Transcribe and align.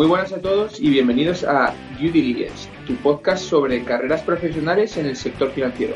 Muy 0.00 0.06
buenas 0.06 0.32
a 0.32 0.40
todos 0.40 0.80
y 0.80 0.88
bienvenidos 0.88 1.44
a 1.44 1.74
Due 1.98 2.10
Diligence, 2.10 2.70
tu 2.86 2.96
podcast 2.96 3.44
sobre 3.44 3.84
carreras 3.84 4.22
profesionales 4.22 4.96
en 4.96 5.04
el 5.04 5.14
sector 5.14 5.50
financiero. 5.50 5.94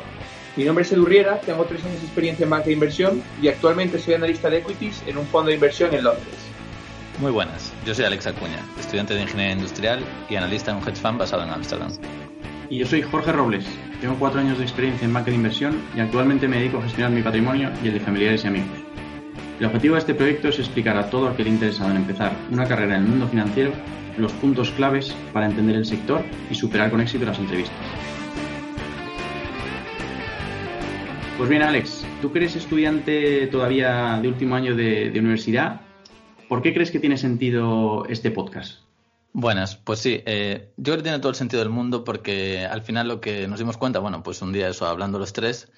Mi 0.57 0.65
nombre 0.65 0.85
es 0.85 0.93
Edu 0.93 1.07
Riera, 1.07 1.41
tengo 1.41 1.65
tres 1.65 1.83
años 1.87 2.01
de 2.01 2.05
experiencia 2.05 2.45
en 2.45 2.51
banca 2.51 2.67
de 2.67 2.75
inversión 2.75 3.23
y 3.41 3.49
actualmente 3.49 3.99
soy 3.99 4.13
analista 4.13 4.51
de 4.51 4.59
equities 4.59 5.03
en 5.07 5.17
un 5.17 5.25
fondo 5.29 5.49
de 5.49 5.55
inversión 5.55 5.95
en 5.95 6.05
Londres. 6.05 6.35
Muy 7.19 7.33
buenas, 7.33 7.73
yo 7.87 7.95
soy 7.95 8.05
Alex 8.05 8.27
Acuña, 8.27 8.63
estudiante 8.79 9.15
de 9.15 9.23
Ingeniería 9.23 9.55
Industrial 9.55 10.01
y 10.29 10.37
analista 10.37 10.73
en 10.73 10.77
un 10.77 10.83
hedge 10.83 11.01
fund 11.01 11.19
basado 11.19 11.43
en 11.43 11.49
Ámsterdam. 11.49 11.91
Y 12.69 12.77
yo 12.77 12.87
soy 12.87 13.01
Jorge 13.01 13.33
Robles, 13.33 13.65
tengo 14.03 14.17
cuatro 14.19 14.39
años 14.39 14.59
de 14.59 14.65
experiencia 14.65 15.07
en 15.07 15.15
banca 15.15 15.31
de 15.31 15.37
inversión 15.37 15.81
y 15.97 16.01
actualmente 16.01 16.47
me 16.47 16.59
dedico 16.59 16.77
a 16.77 16.83
gestionar 16.83 17.11
mi 17.11 17.23
patrimonio 17.23 17.71
y 17.83 17.89
el 17.89 17.95
de 17.95 18.01
familiares 18.01 18.45
y 18.45 18.49
amigos. 18.49 18.69
El 19.61 19.67
objetivo 19.67 19.95
de 19.95 20.01
este 20.01 20.15
proyecto 20.15 20.49
es 20.49 20.59
explicar 20.59 20.97
a 20.97 21.09
todo 21.11 21.29
aquel 21.29 21.47
interesado 21.47 21.91
en 21.91 21.99
empezar 21.99 22.33
una 22.51 22.67
carrera 22.67 22.97
en 22.97 23.05
el 23.05 23.09
mundo 23.09 23.29
financiero 23.29 23.73
los 24.19 24.33
puntos 24.33 24.71
claves 24.73 25.15
para 25.33 25.47
entender 25.47 25.77
el 25.77 25.87
sector 25.87 26.25
y 26.51 26.55
superar 26.55 26.91
con 26.91 27.01
éxito 27.01 27.25
las 27.25 27.39
entrevistas. 27.39 27.77
Pues 31.37 31.49
bien, 31.49 31.63
Alex, 31.63 32.05
tú 32.21 32.33
que 32.33 32.39
eres 32.39 32.57
estudiante 32.57 33.47
todavía 33.49 34.19
de 34.21 34.29
último 34.29 34.57
año 34.57 34.75
de, 34.75 35.13
universidad, 35.17 35.81
¿por 36.49 36.63
qué 36.63 36.73
crees 36.73 36.91
que 36.91 37.01
tiene 37.01 37.17
sentido 37.17 38.07
este 38.09 38.31
podcast? 38.31 38.81
Buenas, 39.33 39.77
pues 39.77 39.99
sí, 39.99 40.23
eh, 40.27 40.71
yo 40.77 40.93
creo 40.93 40.97
que 40.99 41.03
tiene 41.03 41.19
todo 41.19 41.31
el 41.31 41.37
sentido 41.37 41.61
del 41.61 41.71
mundo 41.71 42.05
porque 42.05 42.65
al 42.65 42.83
final 42.83 43.09
lo 43.09 43.21
que 43.21 43.49
nos 43.49 43.59
dimos 43.59 43.77
cuenta, 43.77 43.99
bueno, 43.99 44.23
pues 44.23 44.43
un 44.43 44.53
día 44.53 44.69
eso, 44.69 44.87
hablando 44.87 45.19
los 45.19 45.33
tres, 45.33 45.73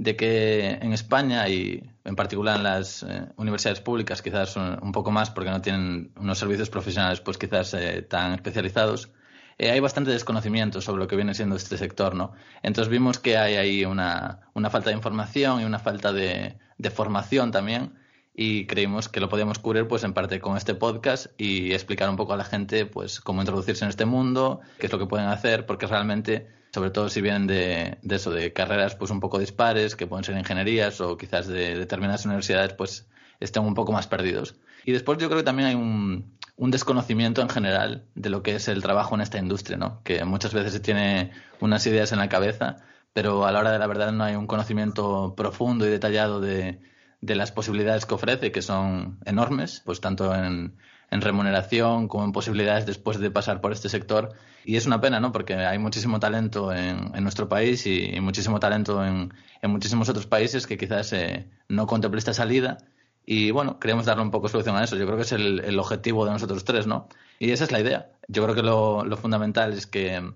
de 0.00 0.16
que 0.16 0.70
en 0.80 0.94
España 0.94 1.46
y 1.50 1.92
en 2.06 2.16
particular 2.16 2.56
en 2.56 2.62
las 2.62 3.02
eh, 3.02 3.26
universidades 3.36 3.82
públicas, 3.82 4.22
quizás 4.22 4.56
un, 4.56 4.92
poco 4.92 5.10
más 5.10 5.28
porque 5.28 5.50
no 5.50 5.60
tienen 5.60 6.10
unos 6.16 6.38
servicios 6.38 6.70
profesionales 6.70 7.20
pues 7.20 7.36
quizás 7.36 7.74
eh, 7.74 8.00
tan 8.00 8.32
especializados, 8.32 9.10
eh, 9.58 9.70
hay 9.70 9.78
bastante 9.78 10.10
desconocimiento 10.10 10.80
sobre 10.80 11.02
lo 11.02 11.06
que 11.06 11.16
viene 11.16 11.34
siendo 11.34 11.54
este 11.54 11.76
sector, 11.76 12.14
¿no? 12.14 12.32
Entonces 12.62 12.90
vimos 12.90 13.18
que 13.18 13.36
hay 13.36 13.56
ahí 13.56 13.84
una, 13.84 14.40
una 14.54 14.70
falta 14.70 14.88
de 14.88 14.96
información 14.96 15.60
y 15.60 15.64
una 15.64 15.78
falta 15.78 16.14
de, 16.14 16.56
de, 16.78 16.90
formación 16.90 17.50
también 17.50 17.92
y 18.34 18.66
creímos 18.66 19.10
que 19.10 19.20
lo 19.20 19.28
podíamos 19.28 19.58
cubrir 19.58 19.86
pues 19.86 20.02
en 20.02 20.14
parte 20.14 20.40
con 20.40 20.56
este 20.56 20.74
podcast 20.74 21.26
y 21.36 21.74
explicar 21.74 22.08
un 22.08 22.16
poco 22.16 22.32
a 22.32 22.38
la 22.38 22.44
gente 22.44 22.86
pues 22.86 23.20
cómo 23.20 23.42
introducirse 23.42 23.84
en 23.84 23.90
este 23.90 24.06
mundo, 24.06 24.60
qué 24.78 24.86
es 24.86 24.92
lo 24.92 24.98
que 24.98 25.04
pueden 25.04 25.26
hacer, 25.26 25.66
porque 25.66 25.86
realmente 25.86 26.59
sobre 26.72 26.90
todo 26.90 27.08
si 27.08 27.20
vienen 27.20 27.46
de, 27.46 27.98
de, 28.02 28.16
eso, 28.16 28.30
de 28.30 28.52
carreras 28.52 28.94
pues 28.94 29.10
un 29.10 29.20
poco 29.20 29.38
dispares, 29.38 29.96
que 29.96 30.06
pueden 30.06 30.24
ser 30.24 30.36
ingenierías 30.36 31.00
o 31.00 31.16
quizás 31.16 31.46
de 31.46 31.78
determinadas 31.78 32.24
universidades, 32.24 32.74
pues 32.74 33.08
estén 33.40 33.64
un 33.64 33.74
poco 33.74 33.92
más 33.92 34.06
perdidos. 34.06 34.56
Y 34.84 34.92
después 34.92 35.18
yo 35.18 35.28
creo 35.28 35.40
que 35.40 35.44
también 35.44 35.68
hay 35.68 35.74
un, 35.74 36.36
un 36.56 36.70
desconocimiento 36.70 37.42
en 37.42 37.48
general 37.48 38.04
de 38.14 38.30
lo 38.30 38.42
que 38.42 38.54
es 38.54 38.68
el 38.68 38.82
trabajo 38.82 39.14
en 39.14 39.22
esta 39.22 39.38
industria, 39.38 39.76
¿no? 39.76 40.02
Que 40.04 40.24
muchas 40.24 40.52
veces 40.54 40.72
se 40.72 40.80
tiene 40.80 41.32
unas 41.60 41.86
ideas 41.86 42.12
en 42.12 42.18
la 42.18 42.28
cabeza, 42.28 42.76
pero 43.12 43.46
a 43.46 43.52
la 43.52 43.60
hora 43.60 43.72
de 43.72 43.78
la 43.78 43.86
verdad 43.86 44.12
no 44.12 44.24
hay 44.24 44.36
un 44.36 44.46
conocimiento 44.46 45.34
profundo 45.36 45.86
y 45.86 45.90
detallado 45.90 46.40
de, 46.40 46.80
de 47.20 47.34
las 47.34 47.52
posibilidades 47.52 48.06
que 48.06 48.14
ofrece, 48.14 48.52
que 48.52 48.62
son 48.62 49.18
enormes, 49.24 49.82
pues 49.84 50.00
tanto 50.00 50.34
en, 50.34 50.76
en 51.10 51.20
remuneración 51.20 52.08
como 52.08 52.24
en 52.24 52.32
posibilidades 52.32 52.86
después 52.86 53.18
de 53.18 53.30
pasar 53.30 53.60
por 53.60 53.72
este 53.72 53.88
sector. 53.88 54.32
Y 54.64 54.76
es 54.76 54.86
una 54.86 55.00
pena, 55.00 55.20
¿no? 55.20 55.32
Porque 55.32 55.54
hay 55.54 55.78
muchísimo 55.78 56.20
talento 56.20 56.72
en, 56.72 57.14
en 57.14 57.22
nuestro 57.22 57.48
país 57.48 57.86
y, 57.86 58.20
muchísimo 58.20 58.60
talento 58.60 59.04
en, 59.04 59.34
en, 59.62 59.70
muchísimos 59.70 60.08
otros 60.08 60.26
países 60.26 60.66
que 60.66 60.78
quizás 60.78 61.12
eh, 61.12 61.48
no 61.68 61.86
contempla 61.86 62.18
esta 62.18 62.34
salida. 62.34 62.78
Y 63.26 63.50
bueno, 63.50 63.78
queremos 63.78 64.06
darle 64.06 64.22
un 64.22 64.30
poco 64.30 64.46
de 64.46 64.52
solución 64.52 64.76
a 64.76 64.84
eso. 64.84 64.96
Yo 64.96 65.06
creo 65.06 65.16
que 65.16 65.22
es 65.22 65.32
el, 65.32 65.60
el, 65.60 65.78
objetivo 65.78 66.24
de 66.24 66.32
nosotros 66.32 66.64
tres, 66.64 66.86
¿no? 66.86 67.08
Y 67.38 67.50
esa 67.50 67.64
es 67.64 67.72
la 67.72 67.80
idea. 67.80 68.12
Yo 68.28 68.42
creo 68.44 68.54
que 68.54 68.62
lo, 68.62 69.04
lo 69.04 69.16
fundamental 69.16 69.72
es 69.72 69.86
que, 69.86 70.32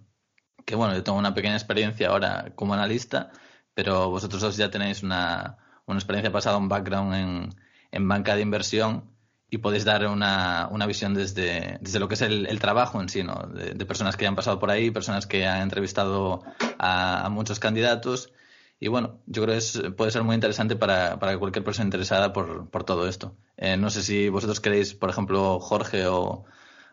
que, 0.64 0.74
bueno, 0.74 0.94
yo 0.94 1.02
tengo 1.04 1.18
una 1.18 1.34
pequeña 1.34 1.54
experiencia 1.54 2.08
ahora 2.08 2.52
como 2.54 2.74
analista, 2.74 3.30
pero 3.74 4.10
vosotros 4.10 4.40
dos 4.42 4.56
ya 4.56 4.70
tenéis 4.70 5.02
una, 5.02 5.58
una 5.86 5.98
experiencia 5.98 6.32
pasada, 6.32 6.56
un 6.56 6.68
background 6.68 7.14
en, 7.14 7.54
en 7.92 8.08
banca 8.08 8.36
de 8.36 8.42
inversión 8.42 9.13
y 9.54 9.58
podéis 9.58 9.84
dar 9.84 10.04
una, 10.08 10.68
una 10.72 10.84
visión 10.84 11.14
desde, 11.14 11.78
desde, 11.80 12.00
lo 12.00 12.08
que 12.08 12.14
es 12.14 12.22
el, 12.22 12.58
trabajo 12.58 13.00
en 13.00 13.08
sí, 13.08 13.22
¿no? 13.22 13.34
De, 13.54 13.86
personas 13.86 14.16
que 14.16 14.26
han 14.26 14.34
pasado 14.34 14.58
por 14.58 14.68
ahí, 14.68 14.90
personas 14.90 15.28
que 15.28 15.46
han 15.46 15.62
entrevistado 15.62 16.42
a, 16.76 17.24
a 17.24 17.28
muchos 17.28 17.60
candidatos. 17.60 18.32
Y 18.80 18.88
bueno, 18.88 19.20
yo 19.26 19.44
creo 19.44 19.54
que 19.54 19.58
es, 19.58 19.80
puede 19.96 20.10
ser 20.10 20.24
muy 20.24 20.34
interesante 20.34 20.74
para, 20.74 21.20
para 21.20 21.38
cualquier 21.38 21.64
persona 21.64 21.86
interesada 21.86 22.32
por, 22.32 22.68
por 22.68 22.82
todo 22.82 23.06
esto. 23.06 23.36
Eh, 23.56 23.76
no 23.76 23.90
sé 23.90 24.02
si 24.02 24.28
vosotros 24.28 24.58
queréis, 24.58 24.92
por 24.94 25.08
ejemplo, 25.08 25.60
Jorge 25.60 26.08
o, 26.08 26.44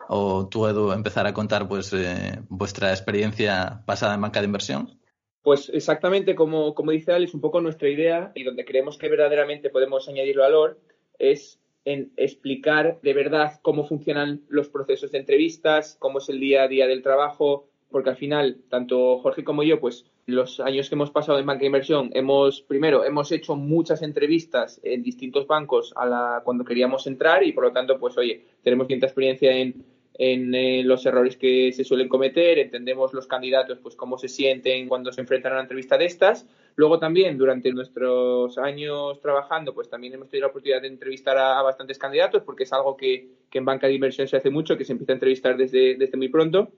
o 0.08 0.48
tú, 0.48 0.68
Edu, 0.68 0.92
empezar 0.92 1.26
a 1.26 1.34
contar 1.34 1.66
pues 1.66 1.92
eh, 1.92 2.38
vuestra 2.48 2.90
experiencia 2.90 3.82
pasada 3.86 4.14
en 4.14 4.20
banca 4.20 4.38
de 4.38 4.46
inversión. 4.46 5.00
Pues 5.42 5.68
exactamente 5.68 6.36
como, 6.36 6.76
como 6.76 6.92
dice 6.92 7.12
Alex, 7.12 7.34
un 7.34 7.40
poco 7.40 7.60
nuestra 7.60 7.88
idea 7.88 8.30
y 8.36 8.44
donde 8.44 8.64
creemos 8.64 8.98
que 8.98 9.08
verdaderamente 9.08 9.68
podemos 9.68 10.08
añadir 10.08 10.38
valor 10.38 10.78
es 11.18 11.58
en 11.84 12.12
explicar 12.16 12.98
de 13.02 13.14
verdad 13.14 13.60
cómo 13.62 13.84
funcionan 13.86 14.42
los 14.48 14.68
procesos 14.68 15.12
de 15.12 15.18
entrevistas, 15.18 15.96
cómo 15.98 16.18
es 16.18 16.28
el 16.28 16.40
día 16.40 16.62
a 16.62 16.68
día 16.68 16.86
del 16.86 17.02
trabajo, 17.02 17.68
porque 17.90 18.10
al 18.10 18.16
final, 18.16 18.58
tanto 18.68 19.18
Jorge 19.18 19.44
como 19.44 19.62
yo, 19.62 19.78
pues 19.80 20.06
los 20.26 20.60
años 20.60 20.88
que 20.88 20.94
hemos 20.94 21.10
pasado 21.10 21.38
en 21.38 21.46
banca 21.46 21.66
inversión, 21.66 22.10
hemos, 22.14 22.62
primero, 22.62 23.04
hemos 23.04 23.30
hecho 23.32 23.56
muchas 23.56 24.02
entrevistas 24.02 24.80
en 24.82 25.02
distintos 25.02 25.46
bancos 25.46 25.92
a 25.96 26.06
la, 26.06 26.42
cuando 26.44 26.64
queríamos 26.64 27.06
entrar 27.06 27.44
y 27.44 27.52
por 27.52 27.64
lo 27.64 27.72
tanto, 27.72 27.98
pues 27.98 28.16
oye, 28.16 28.44
tenemos 28.62 28.86
cierta 28.86 29.06
experiencia 29.06 29.52
en 29.52 29.84
en 30.14 30.54
eh, 30.54 30.82
los 30.84 31.04
errores 31.06 31.36
que 31.36 31.72
se 31.72 31.84
suelen 31.84 32.08
cometer, 32.08 32.58
entendemos 32.58 33.14
los 33.14 33.26
candidatos, 33.26 33.78
pues 33.78 33.96
cómo 33.96 34.18
se 34.18 34.28
sienten 34.28 34.88
cuando 34.88 35.12
se 35.12 35.20
enfrentan 35.20 35.52
a 35.52 35.54
una 35.56 35.62
entrevista 35.62 35.96
de 35.96 36.04
estas. 36.04 36.46
Luego 36.76 36.98
también, 36.98 37.38
durante 37.38 37.72
nuestros 37.72 38.58
años 38.58 39.20
trabajando, 39.20 39.74
pues 39.74 39.88
también 39.88 40.14
hemos 40.14 40.28
tenido 40.28 40.46
la 40.46 40.50
oportunidad 40.50 40.82
de 40.82 40.88
entrevistar 40.88 41.36
a, 41.38 41.62
bastantes 41.62 41.98
candidatos, 41.98 42.42
porque 42.42 42.64
es 42.64 42.72
algo 42.72 42.96
que, 42.96 43.28
que, 43.50 43.58
en 43.58 43.64
banca 43.64 43.86
de 43.86 43.94
inversión 43.94 44.28
se 44.28 44.36
hace 44.36 44.50
mucho, 44.50 44.76
que 44.76 44.84
se 44.84 44.92
empieza 44.92 45.12
a 45.12 45.16
entrevistar 45.16 45.56
desde, 45.56 45.96
desde 45.96 46.16
muy 46.16 46.28
pronto. 46.28 46.72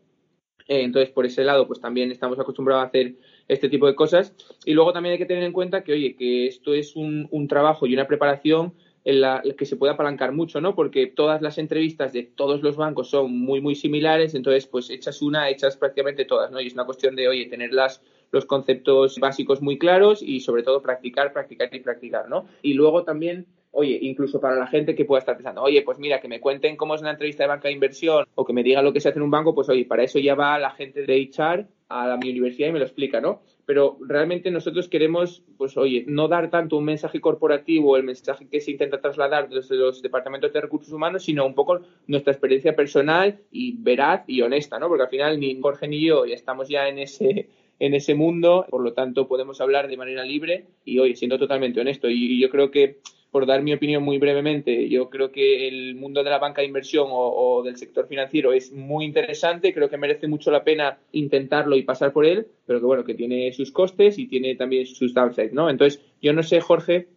Eh, 0.66 0.82
entonces, 0.82 1.10
por 1.10 1.26
ese 1.26 1.44
lado, 1.44 1.66
pues 1.66 1.80
también 1.80 2.10
estamos 2.10 2.38
acostumbrados 2.38 2.84
a 2.84 2.88
hacer 2.88 3.14
este 3.48 3.68
tipo 3.68 3.86
de 3.86 3.94
cosas. 3.94 4.34
Y 4.64 4.72
luego 4.72 4.92
también 4.92 5.12
hay 5.12 5.18
que 5.18 5.26
tener 5.26 5.44
en 5.44 5.52
cuenta 5.52 5.84
que, 5.84 5.92
oye, 5.92 6.16
que 6.16 6.46
esto 6.46 6.74
es 6.74 6.96
un, 6.96 7.28
un 7.30 7.48
trabajo 7.48 7.86
y 7.86 7.94
una 7.94 8.06
preparación 8.06 8.74
en 9.04 9.20
la 9.20 9.42
que 9.56 9.66
se 9.66 9.76
puede 9.76 9.92
apalancar 9.92 10.32
mucho, 10.32 10.60
¿no? 10.60 10.74
Porque 10.74 11.06
todas 11.06 11.42
las 11.42 11.58
entrevistas 11.58 12.12
de 12.12 12.22
todos 12.22 12.62
los 12.62 12.76
bancos 12.76 13.10
son 13.10 13.38
muy, 13.38 13.60
muy 13.60 13.74
similares, 13.74 14.34
entonces, 14.34 14.66
pues 14.66 14.90
echas 14.90 15.20
una, 15.20 15.50
echas 15.50 15.76
prácticamente 15.76 16.24
todas, 16.24 16.50
¿no? 16.50 16.60
Y 16.60 16.68
es 16.68 16.74
una 16.74 16.86
cuestión 16.86 17.14
de, 17.14 17.28
oye, 17.28 17.46
tener 17.46 17.72
las, 17.72 18.02
los 18.30 18.46
conceptos 18.46 19.18
básicos 19.18 19.60
muy 19.60 19.78
claros 19.78 20.22
y 20.22 20.40
sobre 20.40 20.62
todo 20.62 20.80
practicar, 20.80 21.32
practicar 21.32 21.74
y 21.74 21.80
practicar, 21.80 22.28
¿no? 22.28 22.46
Y 22.62 22.72
luego 22.74 23.04
también 23.04 23.46
oye, 23.74 23.98
incluso 24.02 24.40
para 24.40 24.54
la 24.54 24.68
gente 24.68 24.94
que 24.94 25.04
pueda 25.04 25.18
estar 25.18 25.34
pensando, 25.34 25.62
oye, 25.62 25.82
pues 25.82 25.98
mira, 25.98 26.20
que 26.20 26.28
me 26.28 26.40
cuenten 26.40 26.76
cómo 26.76 26.94
es 26.94 27.00
una 27.00 27.10
entrevista 27.10 27.42
de 27.42 27.48
banca 27.48 27.68
de 27.68 27.74
inversión 27.74 28.24
o 28.36 28.44
que 28.44 28.52
me 28.52 28.62
digan 28.62 28.84
lo 28.84 28.92
que 28.92 29.00
se 29.00 29.08
hace 29.08 29.18
en 29.18 29.24
un 29.24 29.32
banco, 29.32 29.54
pues 29.54 29.68
oye, 29.68 29.84
para 29.84 30.04
eso 30.04 30.20
ya 30.20 30.36
va 30.36 30.58
la 30.58 30.70
gente 30.70 31.04
de 31.04 31.30
HR 31.36 31.66
a 31.88 32.16
mi 32.16 32.30
universidad 32.30 32.68
y 32.68 32.72
me 32.72 32.78
lo 32.78 32.84
explica, 32.84 33.20
¿no? 33.20 33.42
Pero 33.66 33.98
realmente 34.00 34.50
nosotros 34.50 34.88
queremos, 34.88 35.42
pues 35.56 35.76
oye, 35.76 36.04
no 36.06 36.28
dar 36.28 36.50
tanto 36.50 36.76
un 36.76 36.84
mensaje 36.84 37.20
corporativo, 37.20 37.96
el 37.96 38.04
mensaje 38.04 38.48
que 38.48 38.60
se 38.60 38.72
intenta 38.72 39.00
trasladar 39.00 39.48
desde 39.48 39.76
los 39.76 40.02
departamentos 40.02 40.52
de 40.52 40.60
recursos 40.60 40.92
humanos, 40.92 41.24
sino 41.24 41.46
un 41.46 41.54
poco 41.54 41.80
nuestra 42.06 42.32
experiencia 42.32 42.76
personal 42.76 43.40
y 43.50 43.76
veraz 43.78 44.24
y 44.26 44.42
honesta, 44.42 44.78
¿no? 44.78 44.88
Porque 44.88 45.04
al 45.04 45.10
final 45.10 45.40
ni 45.40 45.60
Jorge 45.60 45.88
ni 45.88 46.04
yo 46.04 46.24
estamos 46.24 46.68
ya 46.68 46.88
en 46.88 46.98
ese 46.98 47.48
en 47.80 47.94
ese 47.94 48.14
mundo, 48.14 48.66
por 48.70 48.82
lo 48.82 48.92
tanto 48.92 49.26
podemos 49.26 49.60
hablar 49.60 49.88
de 49.88 49.96
manera 49.96 50.24
libre 50.24 50.66
y 50.84 51.00
oye, 51.00 51.16
siendo 51.16 51.38
totalmente 51.38 51.80
honesto. 51.80 52.08
Y, 52.08 52.36
y 52.36 52.40
yo 52.40 52.48
creo 52.48 52.70
que 52.70 53.00
por 53.34 53.46
dar 53.46 53.64
mi 53.64 53.74
opinión 53.74 54.04
muy 54.04 54.18
brevemente, 54.18 54.88
yo 54.88 55.10
creo 55.10 55.32
que 55.32 55.66
el 55.66 55.96
mundo 55.96 56.22
de 56.22 56.30
la 56.30 56.38
banca 56.38 56.60
de 56.60 56.68
inversión 56.68 57.08
o, 57.10 57.64
del 57.64 57.76
sector 57.76 58.06
financiero 58.06 58.52
es 58.52 58.70
muy 58.70 59.04
interesante, 59.04 59.74
creo 59.74 59.90
que 59.90 59.96
merece 59.96 60.28
mucho 60.28 60.52
la 60.52 60.62
pena 60.62 60.98
intentarlo 61.10 61.74
y 61.74 61.82
pasar 61.82 62.12
por 62.12 62.26
él, 62.26 62.46
pero 62.64 62.78
que 62.78 62.86
bueno, 62.86 63.02
que 63.02 63.14
tiene 63.14 63.52
sus 63.52 63.72
costes 63.72 64.20
y 64.20 64.28
tiene 64.28 64.54
también 64.54 64.86
sus 64.86 65.12
downsides, 65.12 65.52
¿no? 65.52 65.68
Entonces, 65.68 66.00
yo 66.22 66.32
no 66.32 66.44
sé, 66.44 66.60
Jorge, 66.60 67.08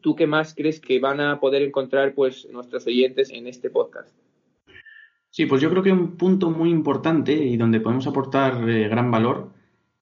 ¿tú 0.00 0.14
qué 0.14 0.28
más 0.28 0.54
crees 0.54 0.78
que 0.78 1.00
van 1.00 1.20
a 1.20 1.40
poder 1.40 1.62
encontrar 1.62 2.14
pues 2.14 2.46
nuestros 2.52 2.86
oyentes 2.86 3.28
en 3.30 3.48
este 3.48 3.68
podcast? 3.68 4.16
Sí, 5.28 5.46
pues 5.46 5.60
yo 5.60 5.70
creo 5.70 5.82
que 5.82 5.90
un 5.90 6.16
punto 6.16 6.50
muy 6.50 6.70
importante 6.70 7.32
y 7.32 7.56
donde 7.56 7.80
podemos 7.80 8.06
aportar 8.06 8.62
eh, 8.70 8.86
gran 8.86 9.10
valor 9.10 9.50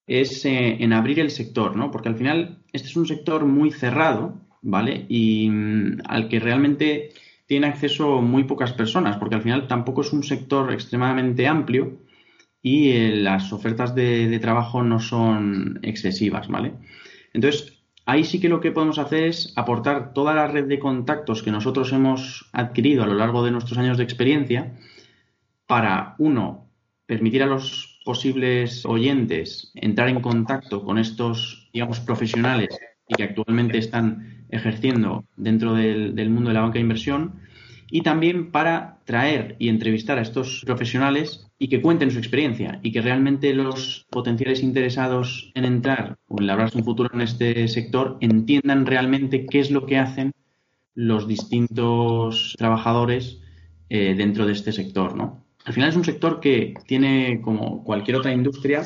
es 0.06 0.44
eh, 0.44 0.76
en 0.80 0.92
abrir 0.92 1.18
el 1.18 1.30
sector, 1.30 1.76
¿no? 1.76 1.90
Porque 1.90 2.10
al 2.10 2.16
final 2.16 2.58
este 2.74 2.88
es 2.88 2.96
un 2.96 3.06
sector 3.06 3.46
muy 3.46 3.70
cerrado 3.70 4.45
¿vale? 4.66 5.06
Y 5.08 5.48
mm, 5.48 6.02
al 6.06 6.28
que 6.28 6.40
realmente 6.40 7.10
tiene 7.46 7.68
acceso 7.68 8.20
muy 8.20 8.44
pocas 8.44 8.72
personas, 8.72 9.16
porque 9.16 9.36
al 9.36 9.42
final 9.42 9.68
tampoco 9.68 10.00
es 10.02 10.12
un 10.12 10.24
sector 10.24 10.72
extremadamente 10.72 11.46
amplio 11.46 11.98
y 12.60 12.90
eh, 12.90 13.16
las 13.16 13.52
ofertas 13.52 13.94
de, 13.94 14.28
de, 14.28 14.38
trabajo 14.40 14.82
no 14.82 14.98
son 14.98 15.78
excesivas, 15.82 16.48
¿vale? 16.48 16.72
Entonces, 17.32 17.78
ahí 18.06 18.24
sí 18.24 18.40
que 18.40 18.48
lo 18.48 18.60
que 18.60 18.72
podemos 18.72 18.98
hacer 18.98 19.24
es 19.24 19.52
aportar 19.56 20.12
toda 20.12 20.34
la 20.34 20.48
red 20.48 20.64
de 20.64 20.80
contactos 20.80 21.42
que 21.44 21.52
nosotros 21.52 21.92
hemos 21.92 22.48
adquirido 22.52 23.04
a 23.04 23.06
lo 23.06 23.14
largo 23.14 23.44
de 23.44 23.52
nuestros 23.52 23.78
años 23.78 23.98
de 23.98 24.04
experiencia 24.04 24.76
para, 25.66 26.16
uno, 26.18 26.68
permitir 27.06 27.44
a 27.44 27.46
los 27.46 28.00
posibles 28.04 28.84
oyentes 28.84 29.70
entrar 29.74 30.08
en 30.08 30.20
contacto 30.20 30.84
con 30.84 30.98
estos, 30.98 31.70
digamos, 31.72 32.00
profesionales 32.00 32.76
y 33.08 33.14
que 33.14 33.24
actualmente 33.24 33.78
están 33.78 34.44
ejerciendo 34.50 35.24
dentro 35.36 35.74
del, 35.74 36.30
mundo 36.30 36.50
de 36.50 36.54
la 36.54 36.60
banca 36.60 36.74
de 36.74 36.80
inversión 36.80 37.40
y 37.90 38.02
también 38.02 38.50
para 38.50 38.98
traer 39.04 39.56
y 39.58 39.68
entrevistar 39.68 40.18
a 40.18 40.22
estos 40.22 40.62
profesionales 40.64 41.46
y 41.58 41.68
que 41.68 41.80
cuenten 41.80 42.10
su 42.10 42.18
experiencia 42.18 42.80
y 42.82 42.92
que 42.92 43.00
realmente 43.00 43.54
los 43.54 44.06
potenciales 44.10 44.62
interesados 44.62 45.52
en 45.54 45.64
entrar 45.64 46.16
o 46.26 46.40
en 46.40 46.48
labrarse 46.48 46.78
un 46.78 46.84
futuro 46.84 47.10
en 47.12 47.20
este 47.20 47.68
sector 47.68 48.18
entiendan 48.20 48.86
realmente 48.86 49.46
qué 49.46 49.60
es 49.60 49.70
lo 49.70 49.86
que 49.86 49.98
hacen 49.98 50.32
los 50.94 51.28
distintos 51.28 52.54
trabajadores 52.58 53.40
eh, 53.88 54.14
dentro 54.16 54.46
de 54.46 54.52
este 54.52 54.72
sector, 54.72 55.14
¿no? 55.14 55.44
Al 55.64 55.72
final 55.72 55.88
es 55.88 55.96
un 55.96 56.04
sector 56.04 56.40
que 56.40 56.74
tiene, 56.86 57.40
como 57.42 57.82
cualquier 57.82 58.16
otra 58.16 58.32
industria, 58.32 58.84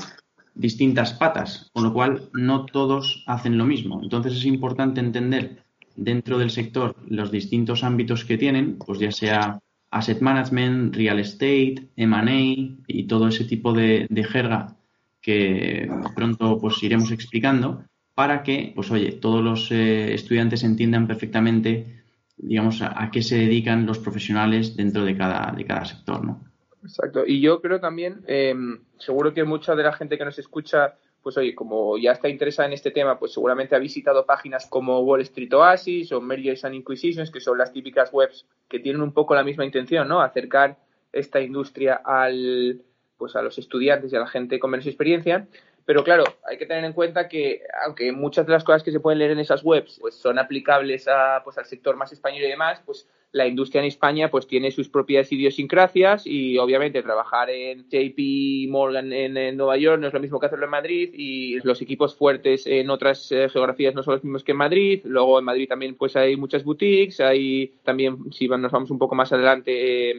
distintas 0.54 1.12
patas, 1.12 1.70
con 1.72 1.84
lo 1.84 1.92
cual 1.92 2.28
no 2.32 2.66
todos 2.66 3.24
hacen 3.26 3.58
lo 3.58 3.66
mismo. 3.66 4.00
Entonces 4.02 4.34
es 4.34 4.44
importante 4.44 5.00
entender 5.00 5.64
dentro 5.96 6.38
del 6.38 6.50
sector 6.50 6.96
los 7.08 7.30
distintos 7.30 7.84
ámbitos 7.84 8.24
que 8.24 8.38
tienen, 8.38 8.78
pues 8.78 8.98
ya 8.98 9.12
sea 9.12 9.60
asset 9.90 10.20
management, 10.20 10.94
real 10.94 11.18
estate, 11.18 11.88
M&A 11.96 12.76
y 12.86 13.04
todo 13.04 13.28
ese 13.28 13.44
tipo 13.44 13.72
de, 13.72 14.06
jerga 14.30 14.76
que 15.20 15.90
pronto 16.14 16.58
pues 16.58 16.82
iremos 16.82 17.10
explicando 17.10 17.84
para 18.14 18.42
que, 18.42 18.72
pues 18.74 18.90
oye, 18.90 19.12
todos 19.12 19.42
los 19.42 19.70
eh, 19.72 20.14
estudiantes 20.14 20.62
entiendan 20.62 21.06
perfectamente, 21.06 22.02
digamos, 22.36 22.82
a, 22.82 23.10
qué 23.10 23.22
se 23.22 23.36
dedican 23.36 23.86
los 23.86 23.98
profesionales 23.98 24.76
dentro 24.76 25.04
de 25.04 25.16
cada, 25.16 25.52
de 25.52 25.64
cada 25.64 25.84
sector, 25.84 26.24
¿no? 26.24 26.49
Exacto. 26.82 27.24
Y 27.26 27.40
yo 27.40 27.60
creo 27.60 27.80
también, 27.80 28.22
eh, 28.26 28.54
seguro 28.98 29.34
que 29.34 29.44
mucha 29.44 29.74
de 29.74 29.82
la 29.82 29.92
gente 29.92 30.16
que 30.16 30.24
nos 30.24 30.38
escucha 30.38 30.96
pues 31.22 31.36
oye, 31.36 31.54
como 31.54 31.98
ya 31.98 32.12
está 32.12 32.28
interesada 32.28 32.66
en 32.66 32.72
este 32.72 32.90
tema, 32.90 33.18
pues 33.18 33.32
seguramente 33.32 33.76
ha 33.76 33.78
visitado 33.78 34.24
páginas 34.24 34.66
como 34.66 35.00
Wall 35.00 35.20
Street 35.22 35.52
Oasis 35.52 36.12
o 36.12 36.20
Mergers 36.20 36.64
and 36.64 36.74
Inquisitions, 36.74 37.30
que 37.30 37.40
son 37.40 37.58
las 37.58 37.72
típicas 37.72 38.10
webs 38.12 38.46
que 38.68 38.78
tienen 38.78 39.02
un 39.02 39.12
poco 39.12 39.34
la 39.34 39.44
misma 39.44 39.64
intención, 39.64 40.08
¿no? 40.08 40.22
Acercar 40.22 40.78
esta 41.12 41.40
industria 41.40 42.00
al, 42.04 42.82
pues 43.18 43.36
a 43.36 43.42
los 43.42 43.58
estudiantes 43.58 44.12
y 44.12 44.16
a 44.16 44.20
la 44.20 44.26
gente 44.26 44.58
con 44.58 44.70
menos 44.70 44.86
experiencia. 44.86 45.46
Pero 45.84 46.04
claro, 46.04 46.24
hay 46.48 46.58
que 46.58 46.66
tener 46.66 46.84
en 46.84 46.92
cuenta 46.92 47.28
que, 47.28 47.62
aunque 47.84 48.12
muchas 48.12 48.46
de 48.46 48.52
las 48.52 48.64
cosas 48.64 48.82
que 48.82 48.92
se 48.92 49.00
pueden 49.00 49.18
leer 49.18 49.32
en 49.32 49.40
esas 49.40 49.62
webs 49.64 49.98
pues, 50.00 50.14
son 50.14 50.38
aplicables 50.38 51.08
a, 51.08 51.42
pues, 51.44 51.58
al 51.58 51.66
sector 51.66 51.96
más 51.96 52.12
español 52.12 52.44
y 52.44 52.48
demás, 52.48 52.80
pues 52.84 53.08
la 53.32 53.46
industria 53.46 53.80
en 53.80 53.86
España 53.86 54.30
pues 54.30 54.46
tiene 54.46 54.70
sus 54.72 54.88
propias 54.88 55.30
idiosincrasias 55.30 56.26
y 56.26 56.58
obviamente 56.58 57.02
trabajar 57.02 57.48
en 57.50 57.84
JP 57.88 58.68
Morgan 58.70 59.12
en, 59.12 59.56
Nueva 59.56 59.76
York 59.76 60.00
no 60.00 60.08
es 60.08 60.14
lo 60.14 60.20
mismo 60.20 60.40
que 60.40 60.46
hacerlo 60.46 60.64
en 60.64 60.70
Madrid 60.70 61.10
y 61.14 61.60
los 61.60 61.80
equipos 61.80 62.16
fuertes 62.16 62.66
en 62.66 62.90
otras 62.90 63.30
eh, 63.30 63.48
geografías 63.48 63.94
no 63.94 64.02
son 64.02 64.14
los 64.14 64.24
mismos 64.24 64.42
que 64.42 64.52
en 64.52 64.58
Madrid. 64.58 65.00
Luego 65.04 65.38
en 65.38 65.44
Madrid 65.44 65.68
también 65.68 65.94
pues 65.94 66.16
hay 66.16 66.36
muchas 66.36 66.64
boutiques, 66.64 67.20
hay 67.20 67.74
también 67.84 68.32
si 68.32 68.48
nos 68.48 68.72
vamos 68.72 68.90
un 68.90 68.98
poco 68.98 69.14
más 69.14 69.32
adelante 69.32 70.12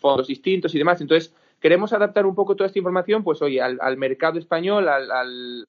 fondos 0.00 0.26
distintos 0.26 0.74
y 0.74 0.78
demás. 0.78 1.00
Entonces 1.00 1.34
queremos 1.60 1.92
adaptar 1.92 2.26
un 2.26 2.34
poco 2.34 2.56
toda 2.56 2.66
esta 2.66 2.78
información 2.78 3.24
pues 3.24 3.42
oye 3.42 3.60
al, 3.60 3.96
mercado 3.96 4.38
español, 4.38 4.88
al 4.88 5.66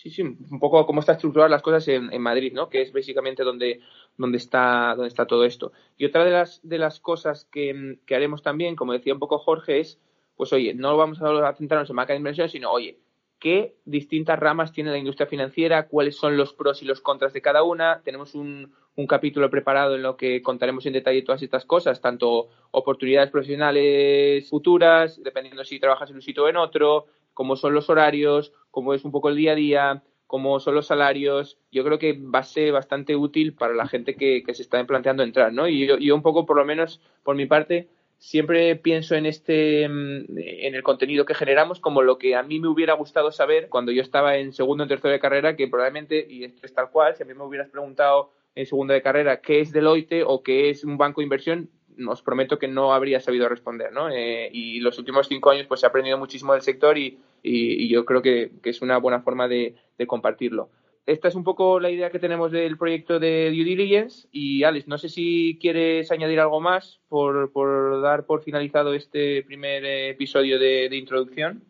sí, 0.00 0.10
sí, 0.10 0.22
un 0.22 0.58
poco 0.58 0.86
cómo 0.86 1.00
está 1.00 1.12
estructuradas 1.12 1.50
las 1.50 1.62
cosas 1.62 1.86
en, 1.88 2.12
en, 2.12 2.22
Madrid, 2.22 2.52
¿no? 2.54 2.68
Que 2.68 2.82
es 2.82 2.92
básicamente 2.92 3.44
donde, 3.44 3.80
donde, 4.16 4.38
está, 4.38 4.94
donde 4.94 5.08
está 5.08 5.26
todo 5.26 5.44
esto. 5.44 5.72
Y 5.98 6.06
otra 6.06 6.24
de 6.24 6.30
las, 6.30 6.60
de 6.62 6.78
las 6.78 7.00
cosas 7.00 7.46
que, 7.50 7.98
que 8.06 8.14
haremos 8.14 8.42
también, 8.42 8.76
como 8.76 8.92
decía 8.92 9.12
un 9.12 9.20
poco 9.20 9.38
Jorge, 9.38 9.80
es, 9.80 10.00
pues 10.36 10.52
oye, 10.52 10.74
no 10.74 10.96
vamos 10.96 11.20
a 11.20 11.54
centrarnos 11.54 11.90
en 11.90 11.96
marca 11.96 12.12
de 12.12 12.18
inversión, 12.18 12.48
sino, 12.48 12.70
oye, 12.70 12.98
qué 13.40 13.74
distintas 13.84 14.38
ramas 14.38 14.72
tiene 14.72 14.90
la 14.90 14.98
industria 14.98 15.26
financiera, 15.26 15.88
cuáles 15.88 16.16
son 16.16 16.36
los 16.36 16.52
pros 16.52 16.82
y 16.82 16.84
los 16.84 17.00
contras 17.00 17.32
de 17.32 17.42
cada 17.42 17.64
una. 17.64 18.02
Tenemos 18.04 18.34
un, 18.36 18.72
un 18.96 19.06
capítulo 19.06 19.50
preparado 19.50 19.96
en 19.96 20.02
lo 20.02 20.16
que 20.16 20.42
contaremos 20.42 20.86
en 20.86 20.92
detalle 20.92 21.22
todas 21.22 21.42
estas 21.42 21.64
cosas, 21.64 22.00
tanto 22.00 22.48
oportunidades 22.70 23.30
profesionales 23.30 24.48
futuras, 24.48 25.20
dependiendo 25.22 25.64
si 25.64 25.80
trabajas 25.80 26.10
en 26.10 26.16
un 26.16 26.22
sitio 26.22 26.44
o 26.44 26.48
en 26.48 26.56
otro, 26.56 27.06
cómo 27.34 27.56
son 27.56 27.74
los 27.74 27.88
horarios, 27.88 28.52
cómo 28.70 28.94
es 28.94 29.04
un 29.04 29.10
poco 29.10 29.30
el 29.30 29.36
día 29.36 29.52
a 29.52 29.56
día, 29.56 30.02
cómo 30.26 30.60
son 30.60 30.74
los 30.74 30.86
salarios. 30.86 31.58
Yo 31.72 31.82
creo 31.84 31.98
que 31.98 32.12
va 32.12 32.40
a 32.40 32.44
ser 32.44 32.72
bastante 32.72 33.16
útil 33.16 33.54
para 33.54 33.74
la 33.74 33.88
gente 33.88 34.14
que, 34.14 34.44
se 34.52 34.62
está 34.62 34.84
planteando 34.86 35.22
entrar, 35.22 35.52
¿no? 35.52 35.66
Y 35.66 35.86
yo, 35.86 36.14
un 36.14 36.22
poco, 36.22 36.46
por 36.46 36.56
lo 36.56 36.64
menos, 36.64 37.00
por 37.24 37.34
mi 37.34 37.46
parte, 37.46 37.88
siempre 38.20 38.76
pienso 38.76 39.14
en 39.14 39.24
este 39.24 39.88
mm, 39.88 40.26
en 40.36 40.74
el 40.74 40.82
contenido 40.82 41.24
que 41.24 41.34
generamos 41.34 41.80
como 41.80 42.02
lo 42.02 42.18
que 42.18 42.36
a 42.36 42.42
mí 42.42 42.60
me 42.60 42.68
hubiera 42.68 42.92
gustado 42.92 43.32
saber 43.32 43.68
cuando 43.68 43.92
yo 43.92 44.02
estaba 44.02 44.36
en 44.36 44.52
segundo 44.52 44.84
o 44.84 44.86
tercero 44.86 45.10
de 45.10 45.18
carrera 45.18 45.56
que 45.56 45.66
probablemente 45.66 46.26
y 46.28 46.44
esto 46.44 46.66
es 46.66 46.74
tal 46.74 46.90
cual 46.90 47.16
si 47.16 47.22
a 47.22 47.26
mí 47.26 47.32
me 47.34 47.44
hubieras 47.44 47.70
preguntado 47.70 48.30
en 48.54 48.66
segundo 48.66 48.92
de 48.92 49.00
carrera 49.00 49.40
qué 49.40 49.60
es 49.60 49.72
Deloitte 49.72 50.22
o 50.26 50.42
qué 50.42 50.68
es 50.68 50.84
un 50.84 50.98
banco 50.98 51.22
de 51.22 51.24
inversión 51.24 51.70
os 52.08 52.22
prometo 52.22 52.58
que 52.58 52.68
no 52.68 52.92
habría 52.92 53.20
sabido 53.20 53.48
responder, 53.48 53.92
¿no? 53.92 54.08
Eh, 54.10 54.48
y 54.52 54.80
los 54.80 54.98
últimos 54.98 55.28
cinco 55.28 55.50
años 55.50 55.66
pues 55.66 55.82
he 55.82 55.86
aprendido 55.86 56.18
muchísimo 56.18 56.52
del 56.52 56.62
sector 56.62 56.96
y, 56.96 57.18
yo 57.88 58.04
creo 58.04 58.22
que, 58.22 58.50
es 58.62 58.82
una 58.82 58.98
buena 58.98 59.20
forma 59.20 59.48
de, 59.48 59.74
compartirlo. 60.06 60.70
Esta 61.06 61.28
es 61.28 61.34
un 61.34 61.44
poco 61.44 61.80
la 61.80 61.90
idea 61.90 62.10
que 62.10 62.18
tenemos 62.18 62.52
del 62.52 62.76
proyecto 62.78 63.18
de 63.18 63.50
Due 63.50 63.64
Diligence 63.64 64.28
y 64.30 64.62
Alex, 64.62 64.86
no 64.86 64.98
sé 64.98 65.08
si 65.08 65.58
quieres 65.60 66.10
añadir 66.12 66.40
algo 66.40 66.60
más 66.60 67.00
por, 67.08 67.50
dar 68.02 68.26
por 68.26 68.42
finalizado 68.42 68.94
este 68.94 69.42
primer 69.42 69.84
episodio 69.84 70.58
de 70.58 70.96
introducción. 70.96 71.64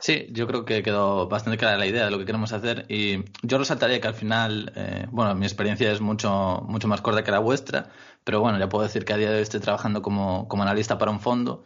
Sí, 0.00 0.28
yo 0.30 0.46
creo 0.46 0.64
que 0.64 0.82
quedó 0.82 1.28
bastante 1.28 1.58
clara 1.58 1.76
la 1.76 1.86
idea 1.86 2.06
de 2.06 2.10
lo 2.10 2.18
que 2.18 2.24
queremos 2.24 2.54
hacer 2.54 2.86
y 2.88 3.18
yo 3.42 3.58
resaltaría 3.58 4.00
que 4.00 4.08
al 4.08 4.14
final, 4.14 4.72
eh, 4.74 5.06
bueno, 5.10 5.34
mi 5.34 5.44
experiencia 5.44 5.92
es 5.92 6.00
mucho, 6.00 6.64
mucho 6.66 6.88
más 6.88 7.02
corta 7.02 7.22
que 7.22 7.30
la 7.30 7.38
vuestra, 7.38 7.90
pero 8.24 8.40
bueno, 8.40 8.58
ya 8.58 8.70
puedo 8.70 8.82
decir 8.82 9.04
que 9.04 9.12
a 9.12 9.18
día 9.18 9.30
de 9.30 9.36
hoy 9.36 9.42
estoy 9.42 9.60
trabajando 9.60 10.00
como, 10.00 10.48
como 10.48 10.62
analista 10.62 10.96
para 10.96 11.10
un 11.10 11.20
fondo 11.20 11.64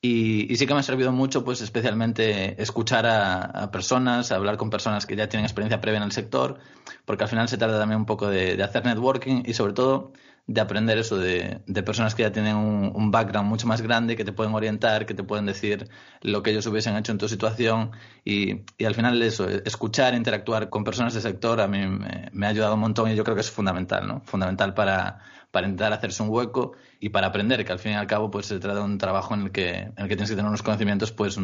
y, 0.00 0.54
sí 0.56 0.66
que 0.66 0.74
me 0.74 0.80
ha 0.80 0.82
servido 0.84 1.10
mucho, 1.12 1.44
pues 1.44 1.60
especialmente 1.60 2.60
escuchar 2.62 3.06
a, 3.06 3.70
personas, 3.72 4.30
hablar 4.30 4.56
con 4.56 4.70
personas 4.70 5.06
que 5.06 5.16
ya 5.16 5.28
tienen 5.28 5.44
experiencia 5.44 5.80
previa 5.80 5.98
en 5.98 6.04
el 6.04 6.12
sector, 6.12 6.58
porque 7.04 7.24
al 7.24 7.30
final 7.30 7.48
se 7.48 7.58
trata 7.58 7.78
también 7.78 8.00
un 8.00 8.06
poco 8.06 8.28
de 8.28 8.62
hacer 8.62 8.84
networking 8.84 9.42
y 9.44 9.54
sobre 9.54 9.72
todo 9.72 10.12
de 10.48 10.62
aprender 10.62 10.96
eso 10.96 11.18
de, 11.18 11.60
de 11.66 11.82
personas 11.82 12.14
que 12.14 12.22
ya 12.22 12.32
tienen 12.32 12.56
un, 12.56 12.90
un, 12.94 13.10
background 13.10 13.46
mucho 13.46 13.66
más 13.66 13.82
grande, 13.82 14.16
que 14.16 14.24
te 14.24 14.32
pueden 14.32 14.54
orientar, 14.54 15.04
que 15.04 15.12
te 15.12 15.22
pueden 15.22 15.44
decir 15.44 15.90
lo 16.22 16.42
que 16.42 16.50
ellos 16.50 16.66
hubiesen 16.66 16.96
hecho 16.96 17.12
en 17.12 17.18
tu 17.18 17.28
situación 17.28 17.90
y, 18.24 18.62
y 18.78 18.86
al 18.86 18.94
final 18.94 19.20
eso, 19.20 19.46
escuchar, 19.46 20.14
interactuar 20.14 20.70
con 20.70 20.84
personas 20.84 21.12
del 21.12 21.22
sector 21.22 21.60
a 21.60 21.68
mí 21.68 21.86
me, 22.32 22.46
ha 22.46 22.48
ayudado 22.48 22.74
un 22.74 22.80
montón 22.80 23.10
y 23.10 23.14
yo 23.14 23.24
creo 23.24 23.34
que 23.34 23.42
es 23.42 23.50
fundamental, 23.50 24.08
¿no? 24.08 24.22
Fundamental 24.24 24.72
para, 24.72 25.18
para 25.50 25.66
intentar 25.66 25.92
hacerse 25.92 26.22
un 26.22 26.30
hueco 26.30 26.72
y 26.98 27.10
para 27.10 27.26
aprender, 27.26 27.62
que 27.66 27.72
al 27.72 27.78
fin 27.78 27.92
y 27.92 27.96
al 27.96 28.06
cabo 28.06 28.30
pues 28.30 28.46
se 28.46 28.58
trata 28.58 28.78
de 28.78 28.84
un 28.86 28.96
trabajo 28.96 29.34
en 29.34 29.42
el 29.42 29.50
que, 29.52 29.70
en 29.70 29.92
el 29.98 30.08
que 30.08 30.16
tienes 30.16 30.30
que 30.30 30.36
tener 30.36 30.48
unos 30.48 30.62
conocimientos 30.62 31.12
pues 31.12 31.38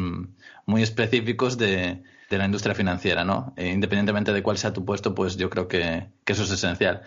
muy 0.65 0.81
específicos 0.81 1.59
de, 1.59 2.01
de 2.27 2.37
la 2.39 2.45
industria 2.45 2.73
financiera, 2.73 3.23
¿no? 3.23 3.53
E 3.55 3.67
independientemente 3.69 4.33
de 4.33 4.41
cuál 4.41 4.57
sea 4.57 4.73
tu 4.73 4.83
puesto, 4.83 5.13
pues 5.13 5.37
yo 5.37 5.51
creo 5.51 5.67
que, 5.67 6.07
que 6.23 6.33
eso 6.33 6.43
es 6.43 6.49
esencial. 6.49 7.03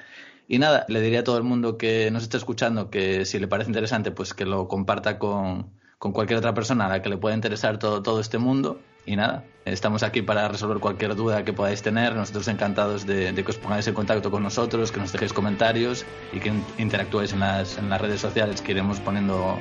Y 0.50 0.58
nada, 0.58 0.86
le 0.88 1.02
diría 1.02 1.20
a 1.20 1.24
todo 1.24 1.36
el 1.36 1.44
mundo 1.44 1.76
que 1.76 2.10
nos 2.10 2.22
esté 2.22 2.38
escuchando 2.38 2.88
que 2.88 3.26
si 3.26 3.38
le 3.38 3.48
parece 3.48 3.68
interesante, 3.68 4.10
pues 4.10 4.32
que 4.32 4.46
lo 4.46 4.66
comparta 4.66 5.18
con, 5.18 5.70
cualquier 5.98 6.38
otra 6.38 6.54
persona 6.54 6.86
a 6.86 6.88
la 6.88 7.02
que 7.02 7.10
le 7.10 7.18
pueda 7.18 7.34
interesar 7.34 7.78
todo, 7.78 8.02
todo 8.02 8.18
este 8.18 8.38
mundo. 8.38 8.80
Y 9.04 9.16
nada, 9.16 9.44
estamos 9.66 10.02
aquí 10.02 10.22
para 10.22 10.48
resolver 10.48 10.78
cualquier 10.78 11.14
duda 11.16 11.44
que 11.44 11.52
podáis 11.52 11.82
tener. 11.82 12.14
Nosotros 12.14 12.48
encantados 12.48 13.06
de, 13.06 13.34
que 13.34 13.50
os 13.50 13.58
pongáis 13.58 13.86
en 13.88 13.94
contacto 13.94 14.30
con 14.30 14.42
nosotros, 14.42 14.90
que 14.90 15.00
nos 15.00 15.12
dejéis 15.12 15.34
comentarios 15.34 16.06
y 16.32 16.40
que 16.40 16.50
interactuéis 16.78 17.34
en 17.34 17.40
las, 17.40 17.76
en 17.76 17.90
las 17.90 18.00
redes 18.00 18.22
sociales 18.22 18.62
que 18.62 18.72
iremos 18.72 19.00
poniendo 19.00 19.58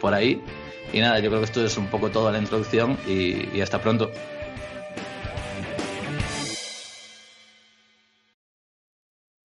por 0.00 0.14
ahí. 0.14 0.42
Y 0.94 1.00
nada, 1.00 1.18
yo 1.20 1.28
creo 1.28 1.40
que 1.40 1.46
esto 1.46 1.62
es 1.62 1.76
un 1.76 1.88
poco 1.88 2.10
toda 2.10 2.32
la 2.32 2.38
introducción 2.38 2.96
y 3.06 3.60
hasta 3.60 3.82
pronto. 3.82 4.10